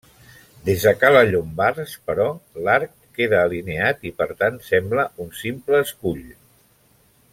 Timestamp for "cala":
1.01-1.19